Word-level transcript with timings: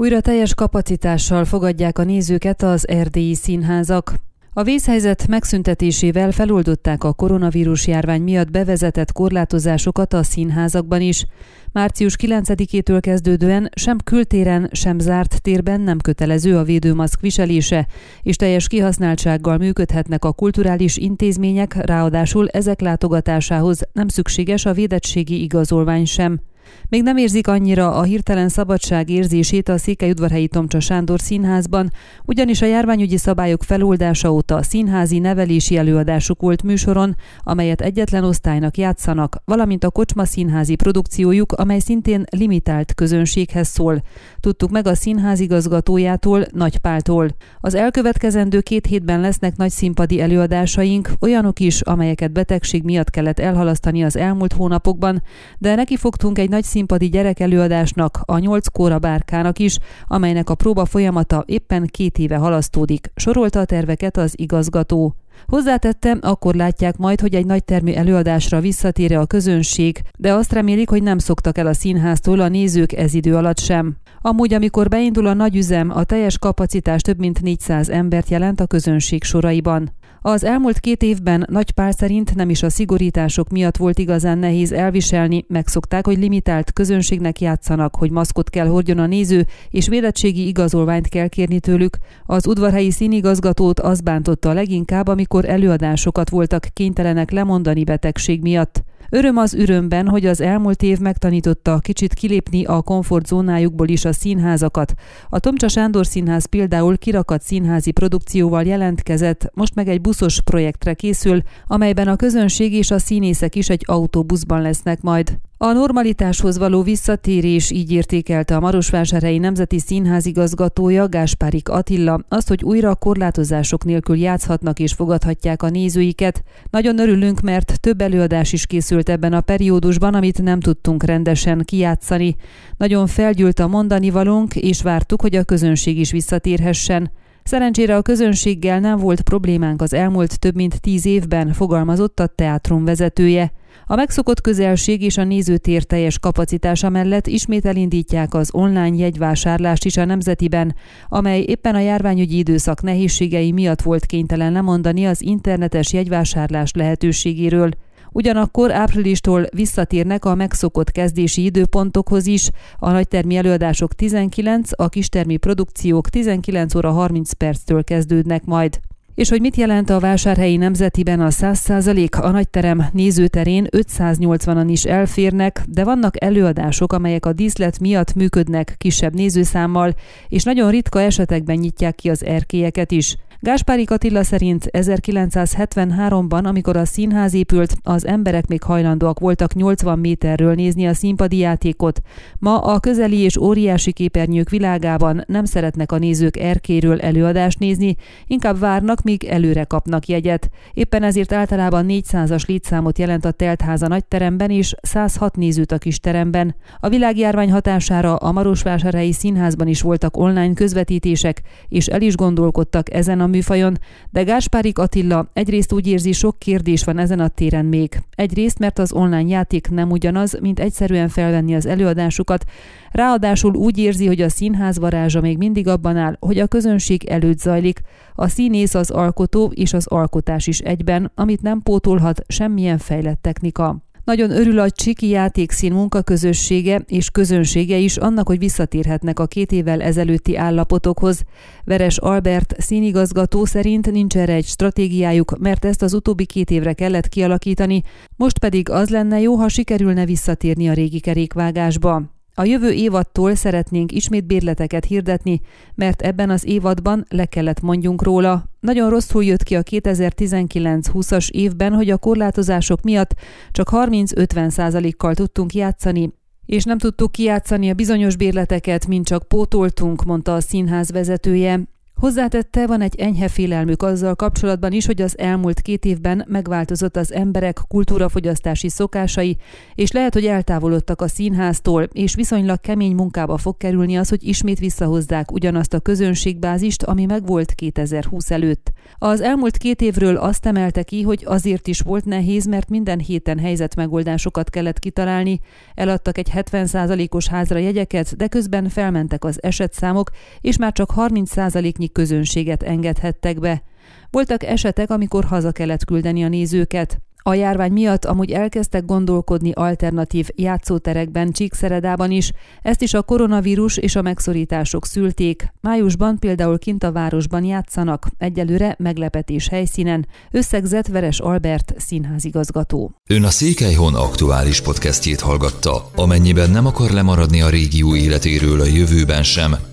Újra 0.00 0.20
teljes 0.20 0.54
kapacitással 0.54 1.44
fogadják 1.44 1.98
a 1.98 2.04
nézőket 2.04 2.62
az 2.62 2.88
erdélyi 2.88 3.34
színházak. 3.34 4.14
A 4.52 4.62
vészhelyzet 4.62 5.26
megszüntetésével 5.26 6.30
feloldották 6.30 7.04
a 7.04 7.12
koronavírus 7.12 7.86
járvány 7.86 8.22
miatt 8.22 8.50
bevezetett 8.50 9.12
korlátozásokat 9.12 10.12
a 10.12 10.22
színházakban 10.22 11.00
is. 11.00 11.24
Március 11.72 12.16
9-től 12.22 12.98
kezdődően 13.00 13.70
sem 13.74 13.98
kültéren, 14.04 14.68
sem 14.72 14.98
zárt 14.98 15.42
térben 15.42 15.80
nem 15.80 15.98
kötelező 15.98 16.56
a 16.56 16.62
védőmaszk 16.62 17.20
viselése, 17.20 17.86
és 18.22 18.36
teljes 18.36 18.66
kihasználtsággal 18.66 19.56
működhetnek 19.56 20.24
a 20.24 20.32
kulturális 20.32 20.96
intézmények, 20.96 21.74
ráadásul 21.74 22.48
ezek 22.48 22.80
látogatásához 22.80 23.80
nem 23.92 24.08
szükséges 24.08 24.64
a 24.64 24.72
védettségi 24.72 25.42
igazolvány 25.42 26.04
sem. 26.04 26.40
Még 26.88 27.02
nem 27.02 27.16
érzik 27.16 27.48
annyira 27.48 27.94
a 27.94 28.02
hirtelen 28.02 28.48
szabadság 28.48 29.10
érzését 29.10 29.68
a 29.68 29.78
Székelyudvarhelyi 29.78 30.48
Tomcsa 30.48 30.80
Sándor 30.80 31.20
színházban, 31.20 31.90
ugyanis 32.24 32.62
a 32.62 32.66
járványügyi 32.66 33.16
szabályok 33.16 33.62
feloldása 33.62 34.32
óta 34.32 34.54
a 34.54 34.62
színházi 34.62 35.18
nevelési 35.18 35.76
előadásuk 35.76 36.40
volt 36.40 36.62
műsoron, 36.62 37.16
amelyet 37.38 37.80
egyetlen 37.80 38.24
osztálynak 38.24 38.76
játszanak, 38.76 39.36
valamint 39.44 39.84
a 39.84 39.90
Kocsma 39.90 40.24
színházi 40.24 40.74
produkciójuk, 40.74 41.52
amely 41.52 41.78
szintén 41.78 42.24
limitált 42.30 42.94
közönséghez 42.94 43.68
szól. 43.68 44.02
Tudtuk 44.40 44.70
meg 44.70 44.86
a 44.86 44.94
színház 44.94 45.40
igazgatójától, 45.40 46.46
Nagy 46.52 46.78
Páltól. 46.78 47.28
Az 47.60 47.74
elkövetkezendő 47.74 48.60
két 48.60 48.86
hétben 48.86 49.20
lesznek 49.20 49.56
nagy 49.56 49.70
színpadi 49.70 50.20
előadásaink, 50.20 51.10
olyanok 51.20 51.60
is, 51.60 51.80
amelyeket 51.80 52.32
betegség 52.32 52.82
miatt 52.82 53.10
kellett 53.10 53.38
elhalasztani 53.38 54.04
az 54.04 54.16
elmúlt 54.16 54.52
hónapokban, 54.52 55.22
de 55.58 55.74
neki 55.74 55.96
fogtunk 55.96 56.38
egy 56.38 56.48
nagy 56.48 56.59
színpadi 56.64 57.08
gyerekelőadásnak, 57.08 58.20
a 58.24 58.38
Nyolc 58.38 58.66
Kóra 58.66 58.98
bárkának 58.98 59.58
is, 59.58 59.78
amelynek 60.06 60.50
a 60.50 60.54
próba 60.54 60.84
folyamata 60.84 61.44
éppen 61.46 61.86
két 61.86 62.18
éve 62.18 62.36
halasztódik, 62.36 63.10
sorolta 63.14 63.60
a 63.60 63.64
terveket 63.64 64.16
az 64.16 64.32
igazgató. 64.36 65.14
Hozzátette, 65.46 66.16
akkor 66.20 66.54
látják 66.54 66.96
majd, 66.96 67.20
hogy 67.20 67.34
egy 67.34 67.46
nagy 67.46 67.64
termű 67.64 67.92
előadásra 67.92 68.60
visszatére 68.60 69.18
a 69.18 69.26
közönség, 69.26 70.00
de 70.18 70.32
azt 70.32 70.52
remélik, 70.52 70.88
hogy 70.88 71.02
nem 71.02 71.18
szoktak 71.18 71.58
el 71.58 71.66
a 71.66 71.74
színháztól 71.74 72.40
a 72.40 72.48
nézők 72.48 72.92
ez 72.92 73.14
idő 73.14 73.36
alatt 73.36 73.58
sem. 73.58 73.96
Amúgy, 74.20 74.54
amikor 74.54 74.88
beindul 74.88 75.26
a 75.26 75.34
nagy 75.34 75.56
üzem, 75.56 75.90
a 75.90 76.04
teljes 76.04 76.38
kapacitás 76.38 77.00
több 77.00 77.18
mint 77.18 77.42
400 77.42 77.88
embert 77.88 78.28
jelent 78.28 78.60
a 78.60 78.66
közönség 78.66 79.22
soraiban. 79.22 79.92
Az 80.22 80.44
elmúlt 80.44 80.80
két 80.80 81.02
évben 81.02 81.46
Nagy 81.50 81.70
Pál 81.70 81.92
szerint 81.92 82.34
nem 82.34 82.50
is 82.50 82.62
a 82.62 82.70
szigorítások 82.70 83.48
miatt 83.48 83.76
volt 83.76 83.98
igazán 83.98 84.38
nehéz 84.38 84.72
elviselni, 84.72 85.44
megszokták, 85.48 86.06
hogy 86.06 86.18
limitált 86.18 86.72
közönségnek 86.72 87.40
játszanak, 87.40 87.96
hogy 87.96 88.10
maszkot 88.10 88.50
kell 88.50 88.66
hordjon 88.66 88.98
a 88.98 89.06
néző, 89.06 89.46
és 89.70 89.88
védettségi 89.88 90.46
igazolványt 90.46 91.08
kell 91.08 91.28
kérni 91.28 91.60
tőlük. 91.60 91.98
Az 92.26 92.46
udvarhelyi 92.46 92.90
színigazgatót 92.90 93.80
az 93.80 94.00
bántotta 94.00 94.52
leginkább, 94.52 95.06
amikor 95.08 95.44
előadásokat 95.44 96.30
voltak 96.30 96.66
kénytelenek 96.72 97.30
lemondani 97.30 97.84
betegség 97.84 98.42
miatt. 98.42 98.84
Öröm 99.12 99.36
az 99.36 99.54
örömben, 99.54 100.08
hogy 100.08 100.26
az 100.26 100.40
elmúlt 100.40 100.82
év 100.82 100.98
megtanította 100.98 101.78
kicsit 101.78 102.14
kilépni 102.14 102.64
a 102.64 102.82
komfortzónájukból 102.82 103.88
is 103.88 104.04
a 104.04 104.12
színházakat. 104.12 104.94
A 105.28 105.38
Tomcsa 105.38 105.68
Sándor 105.68 106.06
Színház 106.06 106.44
például 106.44 106.98
kirakat 106.98 107.42
színházi 107.42 107.90
produkcióval 107.90 108.62
jelentkezett, 108.62 109.50
most 109.54 109.74
meg 109.74 109.88
egy 109.88 110.00
buszos 110.10 110.40
projektre 110.40 110.94
készül, 110.94 111.42
amelyben 111.66 112.08
a 112.08 112.16
közönség 112.16 112.72
és 112.72 112.90
a 112.90 112.98
színészek 112.98 113.54
is 113.54 113.68
egy 113.68 113.84
autóbuszban 113.86 114.62
lesznek 114.62 115.00
majd. 115.00 115.38
A 115.56 115.72
normalitáshoz 115.72 116.58
való 116.58 116.82
visszatérés 116.82 117.70
így 117.70 117.92
értékelte 117.92 118.56
a 118.56 118.60
Marosvásárhelyi 118.60 119.38
Nemzeti 119.38 119.78
Színház 119.78 120.26
igazgatója 120.26 121.08
Gáspárik 121.08 121.68
Attila 121.68 122.20
azt, 122.28 122.48
hogy 122.48 122.62
újra 122.64 122.94
korlátozások 122.94 123.84
nélkül 123.84 124.16
játszhatnak 124.16 124.78
és 124.78 124.92
fogadhatják 124.92 125.62
a 125.62 125.70
nézőiket. 125.70 126.42
Nagyon 126.70 126.98
örülünk, 126.98 127.40
mert 127.40 127.80
több 127.80 128.00
előadás 128.00 128.52
is 128.52 128.66
készült 128.66 129.08
ebben 129.08 129.32
a 129.32 129.40
periódusban, 129.40 130.14
amit 130.14 130.42
nem 130.42 130.60
tudtunk 130.60 131.04
rendesen 131.04 131.62
kijátszani. 131.64 132.36
Nagyon 132.76 133.06
felgyűlt 133.06 133.58
a 133.58 133.66
mondani 133.68 134.10
valónk, 134.10 134.56
és 134.56 134.82
vártuk, 134.82 135.20
hogy 135.20 135.36
a 135.36 135.44
közönség 135.44 135.98
is 135.98 136.10
visszatérhessen. 136.10 137.10
Szerencsére 137.50 137.96
a 137.96 138.02
közönséggel 138.02 138.80
nem 138.80 138.98
volt 138.98 139.20
problémánk 139.20 139.82
az 139.82 139.92
elmúlt 139.92 140.38
több 140.38 140.54
mint 140.54 140.80
tíz 140.80 141.06
évben, 141.06 141.52
fogalmazott 141.52 142.20
a 142.20 142.26
teátrum 142.26 142.84
vezetője. 142.84 143.52
A 143.86 143.94
megszokott 143.94 144.40
közelség 144.40 145.02
és 145.02 145.16
a 145.16 145.24
nézőtér 145.24 145.84
teljes 145.84 146.18
kapacitása 146.18 146.88
mellett 146.88 147.26
ismét 147.26 147.66
elindítják 147.66 148.34
az 148.34 148.48
online 148.52 148.96
jegyvásárlást 148.96 149.84
is 149.84 149.96
a 149.96 150.04
Nemzetiben, 150.04 150.74
amely 151.08 151.40
éppen 151.40 151.74
a 151.74 151.80
járványügyi 151.80 152.38
időszak 152.38 152.82
nehézségei 152.82 153.52
miatt 153.52 153.82
volt 153.82 154.06
kénytelen 154.06 154.52
lemondani 154.52 155.06
az 155.06 155.22
internetes 155.22 155.92
jegyvásárlás 155.92 156.72
lehetőségéről. 156.72 157.70
Ugyanakkor 158.12 158.70
áprilistól 158.70 159.46
visszatérnek 159.54 160.24
a 160.24 160.34
megszokott 160.34 160.90
kezdési 160.90 161.44
időpontokhoz 161.44 162.26
is, 162.26 162.50
a 162.78 162.90
nagytermi 162.90 163.36
előadások 163.36 163.94
19, 163.94 164.70
a 164.76 164.88
kistermi 164.88 165.36
produkciók 165.36 166.08
19 166.08 166.74
óra 166.74 166.90
30 166.90 167.32
perctől 167.32 167.84
kezdődnek 167.84 168.44
majd. 168.44 168.80
És 169.14 169.28
hogy 169.28 169.40
mit 169.40 169.56
jelent 169.56 169.90
a 169.90 170.00
vásárhelyi 170.00 170.56
nemzetiben 170.56 171.20
a 171.20 171.30
100 171.30 171.86
a 172.10 172.30
nagyterem 172.30 172.84
nézőterén 172.92 173.66
580-an 173.70 174.66
is 174.68 174.84
elférnek, 174.84 175.62
de 175.68 175.84
vannak 175.84 176.22
előadások, 176.22 176.92
amelyek 176.92 177.26
a 177.26 177.32
díszlet 177.32 177.80
miatt 177.80 178.14
működnek 178.14 178.74
kisebb 178.78 179.14
nézőszámmal, 179.14 179.94
és 180.28 180.42
nagyon 180.42 180.70
ritka 180.70 181.00
esetekben 181.00 181.56
nyitják 181.56 181.94
ki 181.94 182.10
az 182.10 182.24
erkélyeket 182.24 182.90
is. 182.90 183.16
Gáspári 183.42 183.84
Katilla 183.84 184.22
szerint 184.22 184.68
1973-ban, 184.72 186.44
amikor 186.44 186.76
a 186.76 186.84
színház 186.84 187.34
épült, 187.34 187.76
az 187.82 188.06
emberek 188.06 188.46
még 188.46 188.62
hajlandóak 188.62 189.18
voltak 189.18 189.54
80 189.54 189.98
méterről 189.98 190.54
nézni 190.54 190.86
a 190.86 190.94
színpadi 190.94 191.36
játékot. 191.36 192.00
Ma 192.38 192.58
a 192.58 192.80
közeli 192.80 193.18
és 193.18 193.36
óriási 193.36 193.92
képernyők 193.92 194.50
világában 194.50 195.24
nem 195.26 195.44
szeretnek 195.44 195.92
a 195.92 195.98
nézők 195.98 196.36
erkéről 196.36 197.00
előadást 197.00 197.58
nézni, 197.58 197.96
inkább 198.26 198.58
várnak, 198.58 198.99
míg 199.04 199.24
előre 199.24 199.64
kapnak 199.64 200.06
jegyet. 200.06 200.50
Éppen 200.74 201.02
ezért 201.02 201.32
általában 201.32 201.86
400-as 201.88 202.46
létszámot 202.46 202.98
jelent 202.98 203.24
a 203.24 203.30
teltháza 203.30 203.88
nagyteremben 203.88 204.50
és 204.50 204.74
106 204.82 205.36
nézőt 205.36 205.72
a 205.72 205.78
kis 205.78 206.00
teremben. 206.00 206.54
A 206.80 206.88
világjárvány 206.88 207.50
hatására 207.50 208.16
a 208.16 208.32
Marosvásárhelyi 208.32 209.12
Színházban 209.12 209.68
is 209.68 209.82
voltak 209.82 210.16
online 210.16 210.52
közvetítések, 210.54 211.42
és 211.68 211.86
el 211.86 212.02
is 212.02 212.16
gondolkodtak 212.16 212.94
ezen 212.94 213.20
a 213.20 213.26
műfajon, 213.26 213.78
de 214.10 214.22
Gáspárik 214.22 214.78
Attila 214.78 215.30
egyrészt 215.32 215.72
úgy 215.72 215.86
érzi, 215.86 216.12
sok 216.12 216.38
kérdés 216.38 216.84
van 216.84 216.98
ezen 216.98 217.20
a 217.20 217.28
téren 217.28 217.64
még. 217.64 218.02
Egyrészt, 218.14 218.58
mert 218.58 218.78
az 218.78 218.92
online 218.92 219.28
játék 219.28 219.70
nem 219.70 219.90
ugyanaz, 219.90 220.38
mint 220.40 220.60
egyszerűen 220.60 221.08
felvenni 221.08 221.54
az 221.54 221.66
előadásukat, 221.66 222.44
ráadásul 222.90 223.54
úgy 223.54 223.78
érzi, 223.78 224.06
hogy 224.06 224.20
a 224.20 224.28
színház 224.28 224.78
varázsa 224.78 225.20
még 225.20 225.38
mindig 225.38 225.68
abban 225.68 225.96
áll, 225.96 226.16
hogy 226.20 226.38
a 226.38 226.46
közönség 226.46 227.04
előtt 227.04 227.38
zajlik, 227.38 227.80
a 228.14 228.28
színész 228.28 228.74
az 228.74 228.89
alkotó 228.90 229.52
és 229.54 229.72
az 229.72 229.86
alkotás 229.86 230.46
is 230.46 230.58
egyben, 230.58 231.12
amit 231.14 231.42
nem 231.42 231.62
pótolhat 231.62 232.24
semmilyen 232.28 232.78
fejlett 232.78 233.22
technika. 233.22 233.82
Nagyon 234.04 234.30
örül 234.30 234.58
a 234.58 234.70
Csiki 234.70 235.08
játékszín 235.08 235.72
munkaközössége 235.72 236.82
és 236.86 237.10
közönsége 237.10 237.76
is 237.76 237.96
annak, 237.96 238.26
hogy 238.26 238.38
visszatérhetnek 238.38 239.18
a 239.18 239.26
két 239.26 239.52
évvel 239.52 239.82
ezelőtti 239.82 240.36
állapotokhoz. 240.36 241.22
Veres 241.64 241.98
Albert 241.98 242.54
színigazgató 242.58 243.44
szerint 243.44 243.90
nincs 243.90 244.16
erre 244.16 244.32
egy 244.32 244.46
stratégiájuk, 244.46 245.38
mert 245.38 245.64
ezt 245.64 245.82
az 245.82 245.94
utóbbi 245.94 246.26
két 246.26 246.50
évre 246.50 246.72
kellett 246.72 247.08
kialakítani, 247.08 247.82
most 248.16 248.38
pedig 248.38 248.70
az 248.70 248.88
lenne 248.88 249.20
jó, 249.20 249.34
ha 249.34 249.48
sikerülne 249.48 250.04
visszatérni 250.04 250.68
a 250.68 250.72
régi 250.72 251.00
kerékvágásba. 251.00 252.19
A 252.34 252.44
jövő 252.44 252.70
évadtól 252.70 253.34
szeretnénk 253.34 253.92
ismét 253.92 254.26
bérleteket 254.26 254.84
hirdetni, 254.84 255.40
mert 255.74 256.02
ebben 256.02 256.30
az 256.30 256.46
évadban 256.46 257.04
le 257.08 257.24
kellett 257.24 257.60
mondjunk 257.60 258.02
róla. 258.02 258.44
Nagyon 258.60 258.90
rosszul 258.90 259.24
jött 259.24 259.42
ki 259.42 259.56
a 259.56 259.62
2019-20-as 259.62 261.30
évben, 261.30 261.72
hogy 261.72 261.90
a 261.90 261.98
korlátozások 261.98 262.82
miatt 262.82 263.14
csak 263.52 263.68
30-50 263.72 264.48
százalékkal 264.48 265.14
tudtunk 265.14 265.54
játszani, 265.54 266.12
és 266.46 266.64
nem 266.64 266.78
tudtuk 266.78 267.12
kijátszani 267.12 267.70
a 267.70 267.74
bizonyos 267.74 268.16
bérleteket, 268.16 268.86
mint 268.86 269.06
csak 269.06 269.28
pótoltunk, 269.28 270.04
mondta 270.04 270.34
a 270.34 270.40
színház 270.40 270.90
vezetője. 270.90 271.60
Hozzátette, 272.00 272.66
van 272.66 272.80
egy 272.80 273.00
enyhe 273.00 273.28
félelmük 273.28 273.82
azzal 273.82 274.14
kapcsolatban 274.14 274.72
is, 274.72 274.86
hogy 274.86 275.02
az 275.02 275.18
elmúlt 275.18 275.60
két 275.60 275.84
évben 275.84 276.24
megváltozott 276.28 276.96
az 276.96 277.12
emberek 277.12 277.60
kultúrafogyasztási 277.68 278.68
szokásai, 278.68 279.36
és 279.74 279.90
lehet, 279.90 280.12
hogy 280.12 280.26
eltávolodtak 280.26 281.00
a 281.00 281.08
színháztól, 281.08 281.82
és 281.92 282.14
viszonylag 282.14 282.60
kemény 282.60 282.94
munkába 282.94 283.36
fog 283.36 283.56
kerülni 283.56 283.96
az, 283.96 284.08
hogy 284.08 284.28
ismét 284.28 284.58
visszahozzák 284.58 285.32
ugyanazt 285.32 285.74
a 285.74 285.80
közönségbázist, 285.80 286.82
ami 286.82 287.04
megvolt 287.04 287.52
2020 287.54 288.30
előtt. 288.30 288.72
Az 288.98 289.20
elmúlt 289.20 289.56
két 289.56 289.80
évről 289.80 290.16
azt 290.16 290.46
emelte 290.46 290.82
ki, 290.82 291.02
hogy 291.02 291.22
azért 291.26 291.66
is 291.66 291.80
volt 291.80 292.04
nehéz, 292.04 292.46
mert 292.46 292.68
minden 292.68 292.98
héten 292.98 293.38
helyzetmegoldásokat 293.38 294.50
kellett 294.50 294.78
kitalálni, 294.78 295.40
eladtak 295.74 296.18
egy 296.18 296.30
70%-os 296.34 297.28
házra 297.28 297.58
jegyeket, 297.58 298.16
de 298.16 298.28
közben 298.28 298.68
felmentek 298.68 299.24
az 299.24 299.42
esetszámok, 299.42 300.10
és 300.40 300.56
már 300.56 300.72
csak 300.72 300.92
30%-nyi 300.96 301.88
közönséget 301.92 302.62
engedhettek 302.62 303.38
be. 303.38 303.62
Voltak 304.10 304.44
esetek, 304.44 304.90
amikor 304.90 305.24
haza 305.24 305.52
kellett 305.52 305.84
küldeni 305.84 306.24
a 306.24 306.28
nézőket. 306.28 307.00
A 307.22 307.34
járvány 307.34 307.72
miatt 307.72 308.04
amúgy 308.04 308.30
elkezdtek 308.30 308.84
gondolkodni 308.84 309.52
alternatív 309.52 310.28
játszóterekben 310.34 311.32
Csíkszeredában 311.32 312.10
is, 312.10 312.32
ezt 312.62 312.82
is 312.82 312.94
a 312.94 313.02
koronavírus 313.02 313.76
és 313.76 313.96
a 313.96 314.02
megszorítások 314.02 314.86
szülték. 314.86 315.52
Májusban 315.60 316.18
például 316.18 316.58
kint 316.58 316.84
a 316.84 316.92
városban 316.92 317.44
játszanak, 317.44 318.06
egyelőre 318.18 318.74
meglepetés 318.78 319.48
helyszínen, 319.48 320.06
összegzett 320.30 320.86
Veres 320.86 321.18
Albert 321.18 321.74
színházigazgató. 321.76 322.94
Ön 323.06 323.24
a 323.24 323.30
Székelyhon 323.30 323.94
aktuális 323.94 324.60
podcastjét 324.60 325.20
hallgatta. 325.20 325.90
Amennyiben 325.94 326.50
nem 326.50 326.66
akar 326.66 326.90
lemaradni 326.90 327.42
a 327.42 327.48
régió 327.48 327.96
életéről 327.96 328.60
a 328.60 328.66
jövőben 328.66 329.22
sem, 329.22 329.56